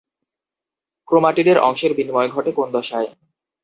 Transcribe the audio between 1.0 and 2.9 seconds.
ক্রোমাটিডের অংশের বিনিময় ঘটে কোন